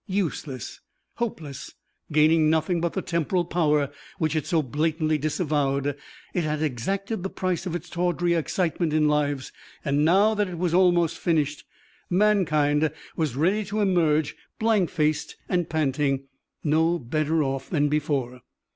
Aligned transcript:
Useless, 0.07 0.81
hopeless, 1.17 1.75
gaining 2.11 2.49
nothing 2.49 2.81
but 2.81 2.93
the 2.93 3.03
temporal 3.03 3.45
power 3.45 3.91
which 4.17 4.35
it 4.35 4.47
so 4.47 4.63
blatantly 4.63 5.19
disavowed, 5.19 5.95
it 6.33 6.43
had 6.43 6.63
exacted 6.63 7.21
the 7.21 7.29
price 7.29 7.67
of 7.67 7.75
its 7.75 7.87
tawdry 7.87 8.33
excitement 8.33 8.93
in 8.93 9.07
lives, 9.07 9.51
and, 9.85 10.03
now 10.03 10.33
that 10.33 10.49
it 10.49 10.57
was 10.57 10.73
almost 10.73 11.19
finished, 11.19 11.65
mankind 12.09 12.91
was 13.15 13.35
ready 13.35 13.63
to 13.63 13.79
emerge 13.79 14.35
blank 14.57 14.89
faced 14.89 15.37
and 15.47 15.69
panting, 15.69 16.23
no 16.63 16.97
better 16.97 17.43
off 17.43 17.69
than 17.69 17.87
before. 17.87 18.41